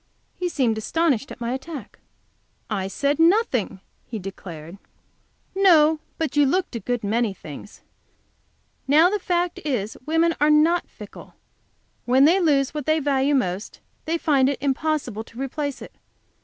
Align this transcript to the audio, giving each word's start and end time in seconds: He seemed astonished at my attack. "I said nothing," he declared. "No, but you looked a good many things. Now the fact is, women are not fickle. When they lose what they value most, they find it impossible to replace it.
He 0.35 0.49
seemed 0.49 0.79
astonished 0.79 1.31
at 1.31 1.39
my 1.39 1.53
attack. 1.53 1.99
"I 2.71 2.87
said 2.87 3.19
nothing," 3.19 3.81
he 4.03 4.17
declared. 4.17 4.79
"No, 5.53 5.99
but 6.17 6.35
you 6.35 6.43
looked 6.47 6.75
a 6.75 6.79
good 6.79 7.03
many 7.03 7.35
things. 7.35 7.81
Now 8.87 9.11
the 9.11 9.19
fact 9.19 9.59
is, 9.63 9.97
women 10.07 10.33
are 10.41 10.49
not 10.49 10.89
fickle. 10.89 11.35
When 12.05 12.25
they 12.25 12.39
lose 12.39 12.73
what 12.73 12.87
they 12.87 12.97
value 12.99 13.35
most, 13.35 13.79
they 14.05 14.17
find 14.17 14.49
it 14.49 14.57
impossible 14.59 15.23
to 15.23 15.39
replace 15.39 15.83
it. 15.83 15.93